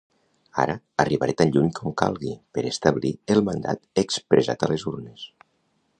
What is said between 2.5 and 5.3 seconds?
per establir el mandat expressat a les urnes.